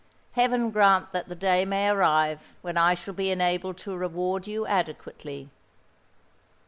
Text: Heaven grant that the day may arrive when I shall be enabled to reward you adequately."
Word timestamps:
Heaven 0.31 0.71
grant 0.71 1.11
that 1.11 1.29
the 1.29 1.35
day 1.35 1.63
may 1.63 1.87
arrive 1.87 2.39
when 2.63 2.75
I 2.75 2.95
shall 2.95 3.13
be 3.13 3.29
enabled 3.29 3.77
to 3.85 3.95
reward 3.95 4.47
you 4.47 4.65
adequately." 4.65 5.51